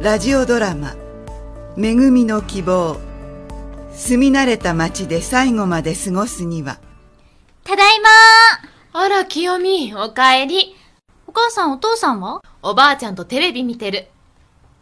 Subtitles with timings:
[0.00, 0.94] ラジオドラマ
[1.76, 3.00] 「めぐみの希望」
[3.92, 6.78] 住み慣れた町で最後まで過ごすには
[7.64, 8.08] ただいま
[8.92, 10.76] あら、清美、おかえり。
[11.26, 12.40] お母さんお父さんは？
[12.62, 14.06] おばあちゃんとテレビ見てる。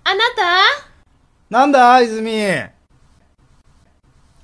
[0.05, 0.61] あなた？
[1.51, 2.69] なんだ、泉。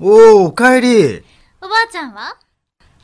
[0.00, 1.22] おお、おかえり。
[1.60, 2.36] おばあちゃんは？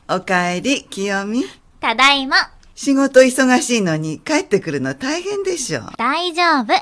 [0.09, 1.45] おかえり清美
[1.79, 2.35] ただいま
[2.75, 6.73] 仕事忙しいのに帰ってくるの大変でしょ大丈夫。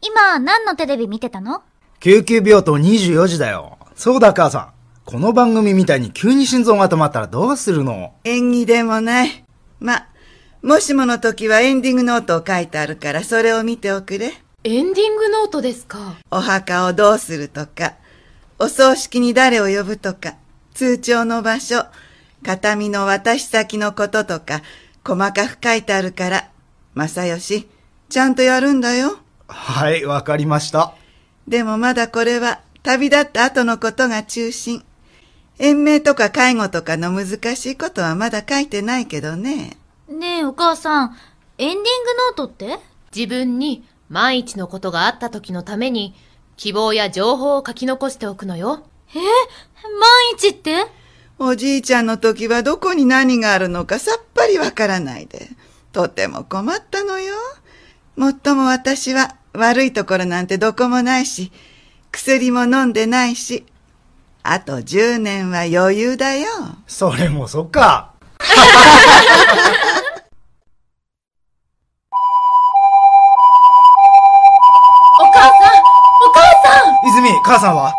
[0.00, 1.62] 今何のテレビ見てたの？
[1.98, 3.78] 救急病棟24時だよ。
[3.96, 4.72] そうだ、母さん。
[5.04, 8.12] この番組みたいに急に心臓が止まったらどうするの？
[8.22, 9.44] 縁起でもない
[9.80, 10.06] ま
[10.62, 14.34] もしもの時はエンディングノートを書いてあるからそれを見ておくれ
[14.64, 16.14] エンディングノートですか？
[16.30, 17.94] お墓をどうするとか
[18.60, 20.36] お葬式に誰を呼ぶとか
[20.74, 21.86] 通帳の場所
[22.44, 24.62] 形見の渡し先のこととか
[25.04, 26.50] 細かく書いてあるから
[26.94, 27.66] 正義
[28.08, 30.94] ちゃんとやるんだよはい、わかりました。
[31.48, 34.84] でもまだこれは旅立った後のことが中心。
[35.58, 39.76] 延命とか介護とかの難しいことはまだ書いてないけどね。
[40.08, 41.16] ねえお母さん、
[41.58, 41.88] エンディング
[42.28, 42.78] ノートって？
[43.14, 46.14] 自分に万一のことがあった時のために
[46.56, 48.86] 希望や情報を書き残しておくのよ。
[49.10, 49.18] え？
[49.18, 49.24] 万
[50.34, 50.86] 一って？
[51.38, 55.48] おじいちゃんの時はどこに何があるのかさっぱりわからないで。
[55.92, 57.34] とても困ったのよ。
[58.18, 61.52] もっとも私は悪いところなんてどこもないし、
[62.10, 63.64] 薬も飲んでないし、
[64.42, 66.48] あと10年は余裕だよ。
[66.88, 68.14] それもそっか。
[75.20, 75.52] お母さん
[76.26, 77.08] お母さん。
[77.08, 77.94] 泉、母さんは？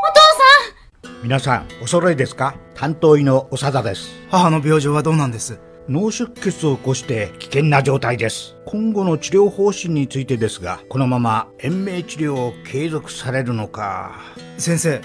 [1.23, 2.55] 皆さんお揃いですか？
[2.75, 4.09] 担当医の長田です。
[4.29, 5.59] 母の病状はどうなんです？
[5.89, 14.21] 脳出血を起こして危険な状態です今後の治療方針についてですがこのまま延命治療を継続されるのか
[14.59, 15.01] 先生、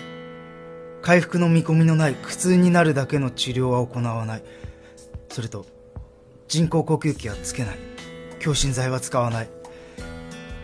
[1.00, 4.42] 回復の見込みのない苦痛になるだけの治療は行わない。
[5.28, 5.64] それと、
[6.48, 7.76] 人工呼吸器はつけない。
[8.40, 9.48] 強心剤は使わない。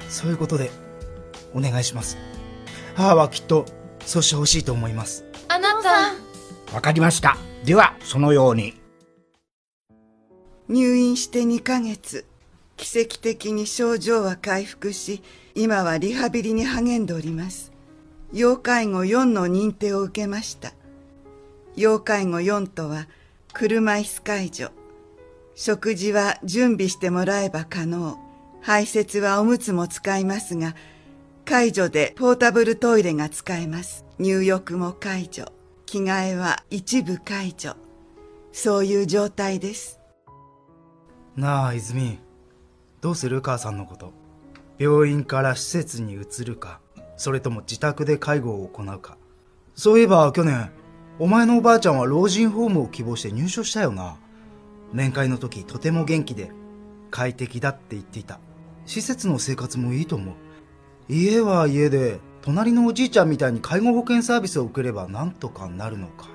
[0.08, 0.72] そういうことで、
[1.54, 2.18] お願いします。
[2.96, 3.64] 母はきっと、
[4.04, 5.24] そうしてほしいと思います。
[5.46, 8.79] あなたわかりましたではそのように
[10.70, 12.24] 入院して2ヶ月。
[12.76, 15.20] 奇跡的に症状は回復し、
[15.56, 17.72] 今はリハビリに励んでおります。
[18.32, 20.72] 要介護4の認定を受けました。
[21.74, 23.08] 要介護4とは、
[23.52, 24.70] 車椅子介助。
[25.56, 28.16] 食事は準備してもらえば可能。
[28.60, 30.76] 排泄はおむつも使いますが、
[31.44, 34.04] 介助でポータブルトイレが使えます。
[34.20, 35.50] 入浴も介助。
[35.86, 37.74] 着替えは一部介助。
[38.52, 39.99] そういう状態です。
[41.40, 42.18] なあ、泉。
[43.00, 44.12] どうする母さんのこと？
[44.78, 46.80] 病院から施設に移るか、
[47.16, 49.16] それとも自宅で介護を行うか。
[49.74, 50.70] そういえば去年、
[51.18, 54.18] お前のおばあちゃんは老人ホームを希望して入所したよな。
[54.92, 56.52] 面会の時とても元気で
[57.10, 58.38] 快適だって言っていた。
[58.84, 60.34] 施設の生活もいいと思う。
[61.08, 66.28] 家は家で、隣のおじいちゃんみたいに介護保険サービスを受ければなんとかなるのか。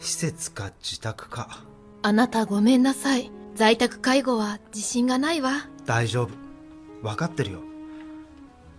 [0.00, 1.64] 施設か自宅か。
[2.02, 3.30] あなたごめんなさい。
[3.54, 5.68] 在宅介護は自信がないわ。
[5.86, 6.30] 大丈夫。
[7.02, 7.60] 分かってるよ。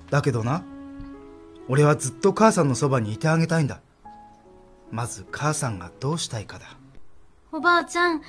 [0.09, 0.63] だけどな
[1.67, 3.79] 俺はずっと母さんのそばにいてあげたいんだ。
[4.91, 6.77] まず母さんがどうしたいかだ。
[7.51, 8.21] おばあちゃん、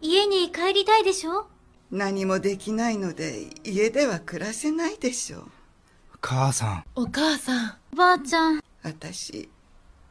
[0.00, 1.46] 家に帰りたいでしょ？
[1.90, 5.38] 何もできないので家では暮らせないでしょ。
[5.38, 5.44] う
[6.20, 6.84] 母さん。
[6.94, 7.76] お母さん。
[7.92, 9.48] おばあちゃん、私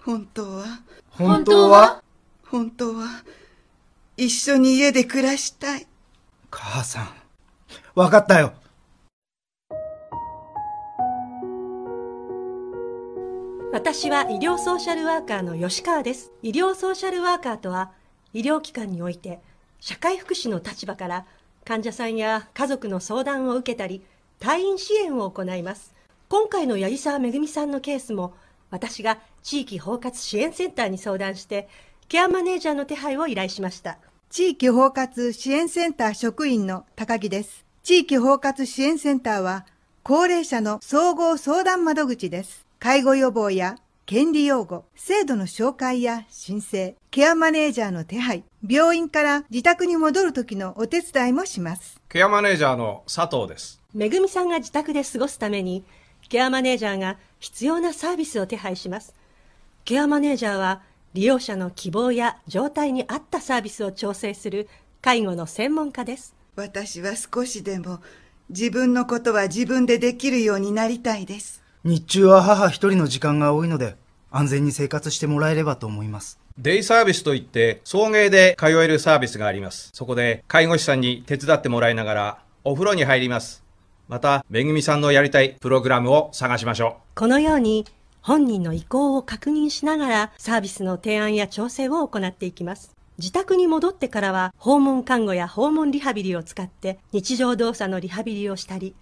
[0.02, 0.66] 本当は。
[1.12, 2.04] 本当は？
[2.46, 3.24] 本当は
[4.20, 5.86] 一緒に家で暮らしたい
[6.50, 7.10] 母さん
[7.94, 8.54] 分かったよ
[13.72, 16.32] 私は医療ソーシャルワーカーの吉川です。
[16.42, 17.92] 医療ソーシャルワーカーとは、
[18.34, 19.40] 医療機関において
[19.80, 21.26] 社会福祉の立場から
[21.64, 24.02] 患者さんや家族の相談を受けたり、
[24.40, 25.94] 退院支援を行います。
[26.28, 28.34] 今回の八木沢めぐみさんのケースも、
[28.72, 31.70] 私が地域包括支援センターに相談して、
[32.08, 34.00] ケアマネージャーの手配を依頼しました。
[34.30, 37.66] 地域包括支援センター職員の高木です。
[37.82, 39.66] 地域包括支援センターは、
[40.04, 42.66] 高齢者の総合相談窓口です。
[42.78, 52.00] 介護予防や権利擁護、制度の紹介や申請、ケアマネージャーの手配、病院から自宅に戻る時のお手伝いもします。
[52.10, 53.82] ケアマネージャーの佐藤です。
[53.94, 55.86] めぐみさんが自宅で過ごすために、
[56.28, 59.16] ケアマネージャーが必要なサービスを手配します。
[59.86, 60.82] ケアマネージャーは、
[61.18, 64.70] 利用者の希望や状態に合ったサービスを調整する
[65.02, 66.36] 介護の専門家です。
[66.56, 68.02] 私は少しでも
[68.50, 71.64] 自分のことは自分でできるようになりたいです。
[71.84, 73.96] 日中は母一人の時間が多いので、
[74.30, 76.40] 安全に生活してもらえればと思います。
[76.60, 79.90] デイサービスといって、送迎で通えるサービスがあります。
[79.96, 83.64] そこで、介護士さんに手伝ってもらいながら、お風呂に入ります。
[84.08, 87.86] また、めぐみさんのやりたいプログラムを探しましょこのように
[88.28, 92.94] 本人の意向を確認しながらサービスの提案や調整を行っていきます。
[93.18, 98.96] 自宅に戻ってからは訪問看護や訪問リハビリを使って日常動作のリハビリをしたり、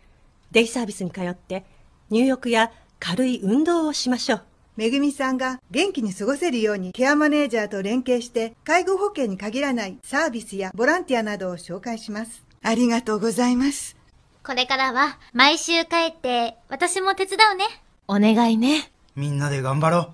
[0.51, 1.65] デイサービスに通って
[2.11, 4.43] 入浴や軽い運動をしましょう。
[4.75, 12.45] めぐみさんが元気に過ごせるようにケアマネージャーと連携して介護保険に限らないサービスやボランティアなどを紹介します。
[12.61, 13.97] ありがとうございます。
[14.43, 17.65] これからは毎週帰って私も手伝うね。
[18.07, 18.91] お願いね。
[19.15, 20.01] みんなで頑張ろう。
[20.01, 20.05] う。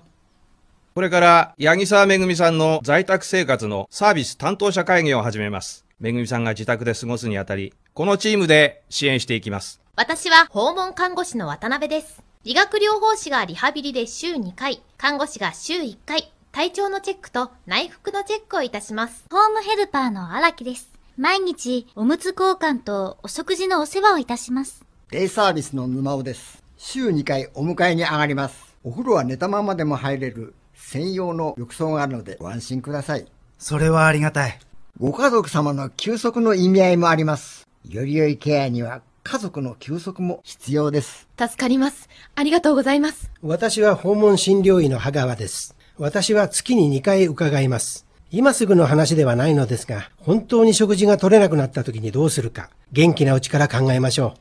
[0.94, 5.84] これから、八木沢めぐみさんの在宅生活のサービス担当者会議を始めます。
[6.00, 9.80] めぐみさんが自宅で過ごすにあたり、このチームで支援していきます。
[9.96, 12.22] 私は訪問看護師の渡辺です。
[12.44, 19.24] 理学療法士がリハビリで週2回、看護師が週1回、体調のチェックと内服のチェックをいたします。
[19.30, 20.90] ホームヘルパーの荒木です。
[21.16, 24.84] 毎日おむつ交換とお食事のお世話をいたします。
[25.10, 26.62] デイサービスの沼尾です。
[26.78, 28.71] 週2回お迎えに上がります。
[28.84, 33.26] お風呂は寝たままでも入れる専用の浴槽があるのでご安心ください。
[33.58, 34.58] それはありがたい。
[34.98, 37.66] ご家族様の休息の意味合いもあります。
[37.88, 41.28] より良いケアには家族の休息も必要です。
[41.38, 42.08] 助かります。
[42.34, 43.30] ありがとうございます。
[43.40, 45.76] 私は訪問診療医の羽川です。
[45.96, 48.04] 私は月に2回伺います。
[48.32, 54.34] 今すぐの話ではないのですが、本当に食事が取れなくなった時にどうするか、元気なうちから考えましょ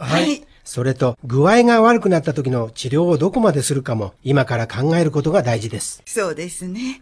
[0.00, 0.04] う。
[0.04, 0.42] はい。
[0.66, 6.02] それと、具合が悪くなった時の治療をどこまでするかも、今から考えることが大事です。
[6.04, 7.00] そうですね。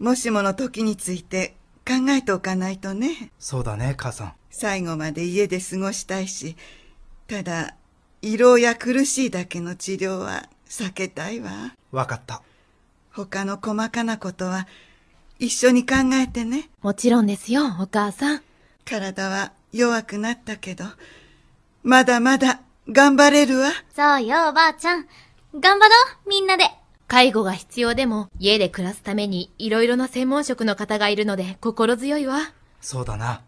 [0.00, 1.54] もしもの時について
[1.86, 3.30] 考えておかないとね。
[3.38, 4.32] そうだね、母さん。
[4.50, 6.56] 最後まで家で過ごしたいし、
[7.28, 7.76] ただ、
[8.20, 11.72] 胃ろうや苦しいだけの治療は避けたいわ。
[11.92, 12.42] わかった。
[13.12, 14.66] 他の細かなことは
[15.38, 16.68] 一緒に考えてね。
[16.82, 18.42] もちろんですよ、お母さん。
[18.84, 20.84] 体は弱くなったけど、
[21.84, 23.70] まだまだ頑張れるわ。
[23.94, 25.06] そうよ、おばあちゃん。
[25.58, 25.94] 頑張ろ
[26.26, 26.64] う、みんなで。
[27.08, 32.52] 介護が必要でも、家で暮らすためにいろいろな専門職の方がいるので心強いわ。
[32.80, 33.42] そうだな。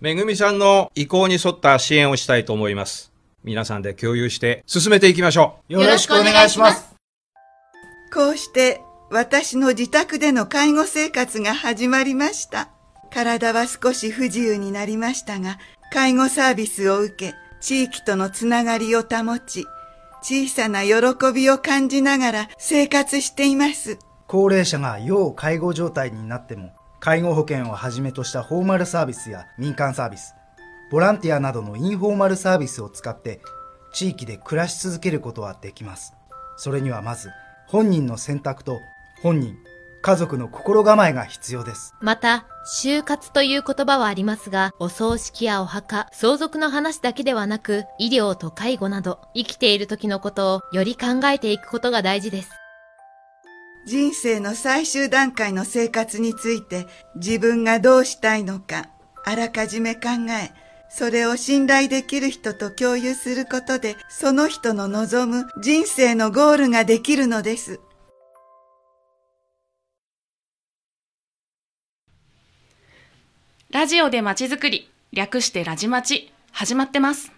[0.00, 3.12] めぐみさんの意向に沿った支援をしたいと思います。
[3.44, 5.74] 皆さんで共有して進めていきましょう。
[5.74, 6.94] よろしくお願いします。
[8.12, 12.70] こうして私の自宅での介護生活が始まりました。
[13.12, 15.58] 体は少し不自由になりましたが、
[15.92, 19.66] 介護サービスを受け、地域とのつながりを保ち、
[20.22, 20.94] 小さな喜
[21.34, 23.98] びを感じながら生活しています。
[24.26, 30.34] 高齢者が要介護状態になっても、介護保険をはじめとしたフォーマルサービスや民間サービス、
[30.90, 33.40] ボランティアなどのインフォーマルサービスを使って、
[33.92, 36.12] 地域で暮らし続けることはできます。
[36.56, 37.30] それにはまず、
[37.66, 38.78] 本人の選択と、
[39.22, 39.56] 本人、
[40.02, 41.94] 家族の心構えが必要です。
[42.00, 52.50] また、就活という言葉はありますが、お葬式やお墓、相続の話だけではなく、医療と介護など、生きている時のことをより考えていくことが大事です。
[53.86, 56.86] 人生の最終段階の生活について
[57.16, 58.90] 自分がどうしたいのか
[59.24, 60.52] あらかじめ考え、
[60.90, 67.80] それを信頼できる人と共有することでその人の望む人生のゴールができるのです。
[73.70, 77.30] ラジオでまちづくり、略してラジマチ、始まってます。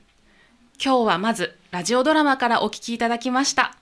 [0.83, 3.77] 今日はまず、ラジオドラマからお聞きいただきました。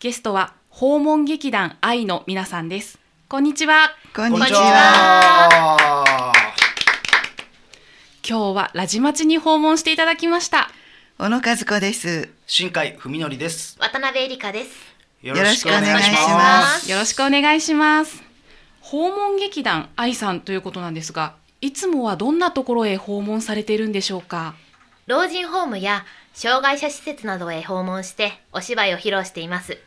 [0.00, 2.98] ゲストは、訪問劇団愛の皆さんです。
[3.28, 3.94] こんにちは。
[4.16, 4.58] こんにちは。
[5.68, 6.32] は。
[8.26, 10.70] 今日はラジマチに訪問していただきました。
[11.18, 12.30] 小野和子です。
[12.46, 13.76] 新海文則です。
[13.78, 14.70] 渡辺恵里香です。
[15.20, 18.22] よろしくお願いしますよろしくお願いします。
[18.80, 24.56] 訪問劇団愛さんということなんですが、いつもはどんなところへ訪問されているんでしょうか？
[25.06, 26.04] 老人ホームや
[26.34, 29.78] 障害者施設などへ訪問してお芝居を披露しています。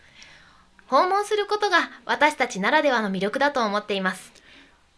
[0.87, 4.31] 訪問することが私たちならではの魅力だと思っています。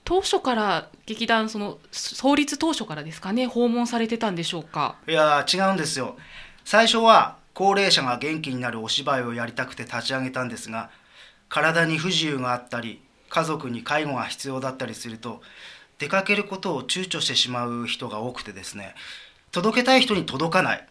[0.04, 3.48] 当初から劇団その創立当初からですかね？
[3.48, 4.98] 訪問されてたんでしょうか？
[5.08, 6.16] いやー違うんですよ
[6.64, 10.92] 最初は高齢者が元気になるお芝居をやりたくて立ち上げたんですが
[11.50, 15.42] 体に不自由があったり家族に介護が必要だったりすると
[16.00, 18.96] 出かけることを躊躇してしまう人が多くてですね
[19.52, 20.88] 届けたい人に届かない。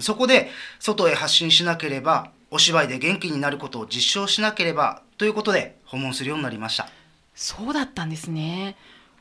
[0.00, 6.88] そこで外へ発信しなければお芝居で元気になることを実証しなければということで訪問するようになりました。
[7.34, 8.76] そうだったんですね。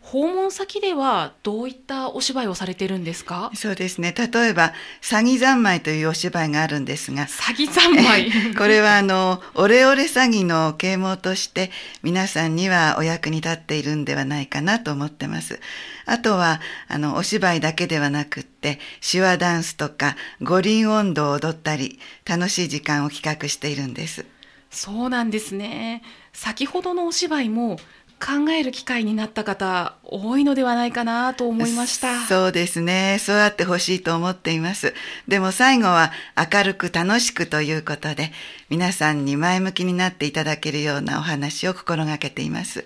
[0.06, 3.50] 訪問先ではどういったお芝居をされてるんですか？
[3.56, 4.14] そうですね。
[4.16, 11.72] 例えば、詐欺三昧というお芝居があるんですが、詐欺三昧 これはあの、オレオレ詐欺の啓蒙として
[12.04, 15.60] 皆さんにはお役に立っているんではないかなと思ってます。
[16.06, 18.80] あとは、あの、お芝居だけではなくって、
[19.10, 24.26] 手話ダンスとか五輪音頭を踊ったり、楽しい時間を企画しているんです。
[24.70, 26.02] そうなんですね。
[26.34, 27.80] 先ほどのお芝居も
[28.20, 32.26] 考える機会になった方多いのではないかなと思いました。
[32.26, 33.18] そうですね。
[33.20, 34.94] そうあってほしいと思っています。
[35.28, 38.32] でも最後は明るく楽しくということで、
[38.70, 42.86] 皆さんに前向きになっていただけるようなお話を心がけています。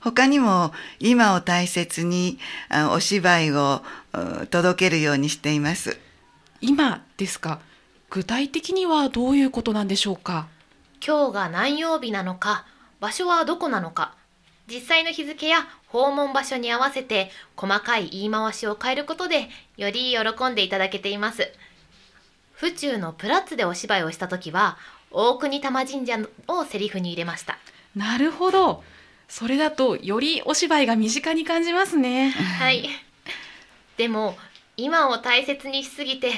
[0.00, 3.82] 他にも今を大切にあお芝居を
[4.12, 5.98] う届けるようにしています。
[6.60, 7.60] 今ですか？
[8.10, 10.46] 具体的にはどういうことなんでしょうか？
[11.06, 12.64] 今日が何曜日なのか、
[13.04, 14.14] 場所はどこなのか、
[14.66, 21.52] 実際の日付や訪問場所に合わせて細かい言い回しを変えることでより喜んでいただけています。
[22.54, 24.78] 府中のプラッツでお芝居をした時は
[25.10, 26.18] 大国玉神社
[26.48, 27.58] をセリフに入れました。
[27.94, 28.82] なるほど。
[29.28, 32.30] それだとよりお芝居が身近に感じますね。
[32.30, 32.88] はい。
[33.98, 34.38] でも
[34.78, 36.32] 今を大切にしすぎて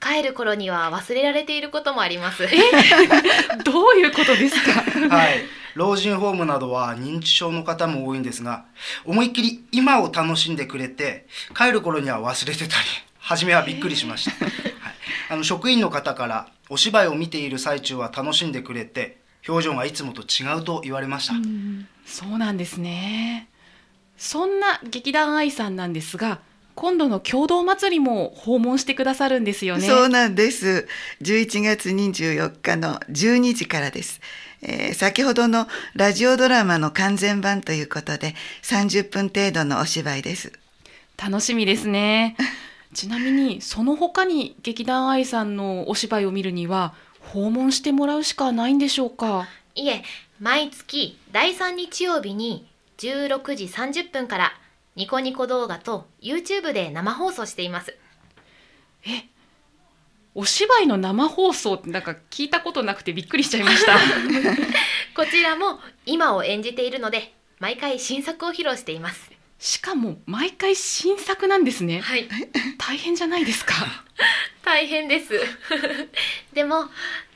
[0.00, 2.44] 帰る頃には忘れられていることもあります。
[3.64, 4.82] どういうことですか？
[5.14, 5.44] はい。
[5.74, 8.64] 老人ホームなどは認知症の方も多いんですが、
[9.04, 11.26] 思いっきり今を楽しんでくれて、
[11.56, 12.86] 帰る頃には忘れてたり、
[13.20, 14.44] 初めはびっくりしました。
[14.44, 14.54] はい、
[15.30, 21.34] あの職員の方から、お芝居を見ている最中は楽しんでくれて、表情がいつもと違うと言われました。
[22.04, 23.48] そうなんですね。
[24.18, 26.40] そんな劇団愛さんなんですが、
[26.80, 29.86] 今度の共同祭りも訪問してくださるんですよね。
[29.86, 30.88] そうなんです。
[31.20, 34.22] 11月24日の12時からです。
[34.62, 40.54] えー先ほどのラジオドラマの完全版ということで30分程度のお芝居です。
[41.22, 42.34] 楽しみですね。
[42.94, 49.46] ちなみにその他に劇団愛さんのお芝居を見るには訪問してもらうしかないんでしょうか？
[49.74, 50.02] いえ、
[50.40, 54.54] 毎月第3日曜日に16時30分から
[54.96, 57.96] ニコニコ動画と YouTube で生放送しています。
[60.34, 63.98] お芝居の生放送ってなんか聞いたことなくてびっくりしちゃいました。
[65.16, 69.30] こちらも今を演じているので毎回新作を披露しています。
[69.60, 72.00] しかも毎回新作なんですね。
[72.00, 72.26] はい。
[72.78, 73.74] 大変じゃないですか。
[74.64, 75.38] 大変です。
[76.54, 76.88] でも、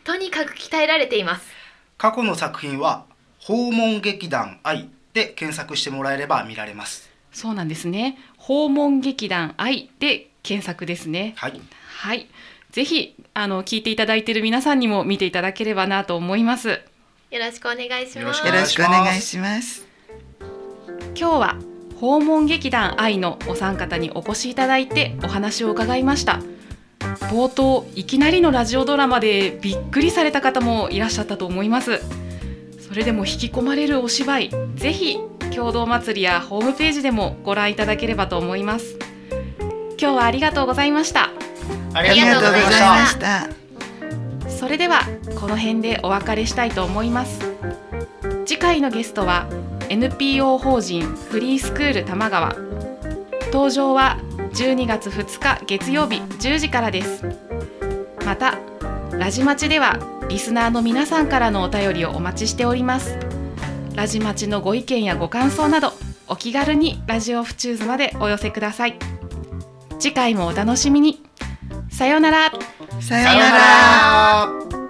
[0.05, 1.47] とにかく鍛えられています。
[1.99, 3.05] 過去の作品は、
[3.41, 7.14] 訪問劇団愛で検索してもらえれば見られます。
[7.35, 8.17] そうなんですね。
[8.39, 11.35] 訪問劇団愛で検索ですね。
[11.37, 11.61] はい。
[11.87, 12.29] はい。
[12.71, 16.81] ぜひ、あの、聞いていただいている皆さんにも見ていただければなと思います。
[17.31, 18.47] よろしくお願いします。
[18.47, 19.85] よろしくお願いします。
[21.17, 21.59] 今日は
[22.01, 26.41] 訪問劇団愛のお三方にお越しいただいてお話を伺いました
[27.31, 32.01] 冒頭いきなりのラジオドラマでびっくりされた方もいらっしゃったと思います
[32.81, 35.19] それでも引き込まれるお芝居ぜひ
[35.55, 38.97] 共同祭りやホームページでもご覧いただければと思います。
[40.01, 41.25] 今日はありがとうございました。
[41.25, 43.49] あありがとうございました。
[44.51, 45.03] それでは
[45.41, 47.41] この辺でお別れしたいと思います。
[48.45, 49.47] 次回のゲストは
[49.89, 52.57] NPO 法人フリースクール玉川。
[53.53, 54.19] 登場は
[54.55, 57.25] 12月2日月曜日10時からです。
[58.25, 58.59] また
[59.13, 63.17] ラジマチではリスナーの皆さんからのお便りをお待ちしております
[63.95, 65.93] ラジマチのご意見やご感想など
[66.27, 68.99] お気軽にラジオフチューズまでお寄せください
[69.99, 71.23] 次回もお楽しみに
[71.91, 72.51] さようなら
[73.01, 74.79] さようなら。
[74.79, 74.84] ら。